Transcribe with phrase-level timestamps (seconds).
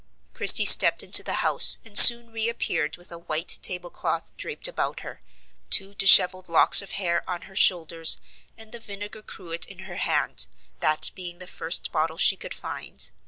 [0.33, 5.01] Christie stepped into the house, and soon reappeared with a white table cloth draped about
[5.01, 5.21] her,
[5.69, 8.17] two dishevelled locks of hair on her shoulders,
[8.57, 10.47] and the vinegar cruet in her hand,
[10.79, 13.11] that being the first bottle she could find.